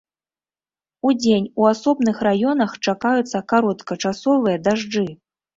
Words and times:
Удзень 1.09 1.49
у 1.63 1.67
асобных 1.73 2.17
раёнах 2.29 2.71
чакаюцца 2.85 3.45
кароткачасовыя 3.55 4.57
дажджы. 4.71 5.07